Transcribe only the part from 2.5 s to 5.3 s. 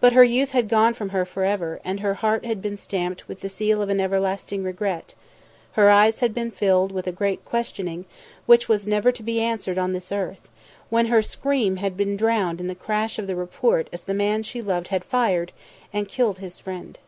been stamped with the seal of an everlasting regret;